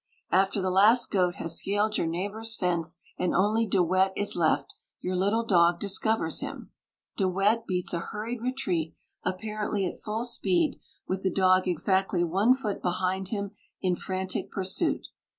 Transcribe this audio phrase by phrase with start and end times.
[0.31, 4.73] After the last goat has scaled your neighbour's fence, and only De Wet is left,
[4.99, 6.71] your little dog discovers him.
[7.17, 12.55] De Wet beats a hurried retreat, apparently at full speed, with the dog exactly one
[12.55, 15.05] foot behind him in frantic pursuit.